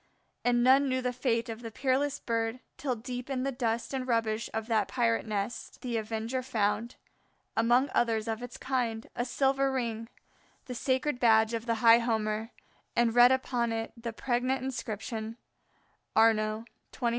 And 0.43 0.63
none 0.63 0.89
knew 0.89 1.03
the 1.03 1.13
fate 1.13 1.47
of 1.47 1.61
the 1.61 1.69
peerless 1.69 2.19
Bird 2.19 2.59
till 2.75 2.95
deep 2.95 3.29
in 3.29 3.43
the 3.43 3.51
dust 3.51 3.93
and 3.93 4.07
rubbish 4.07 4.49
of 4.51 4.65
that 4.65 4.87
pirate 4.87 5.27
nest 5.27 5.81
the 5.81 5.95
avenger 5.97 6.41
found, 6.41 6.95
among 7.55 7.87
others 7.93 8.27
of 8.27 8.41
its 8.41 8.57
kind, 8.57 9.05
a 9.15 9.23
silver 9.25 9.71
ring, 9.71 10.09
the 10.65 10.73
sacred 10.73 11.19
badge 11.19 11.53
of 11.53 11.67
the 11.67 11.75
High 11.85 11.99
Homer, 11.99 12.49
and 12.95 13.13
read 13.13 13.31
upon 13.31 13.71
it 13.71 13.93
the 13.95 14.11
pregnant 14.11 14.63
inscription: 14.63 15.37
"ARNAUX, 16.15 16.65
2590 16.89 16.89
C." 16.89 17.07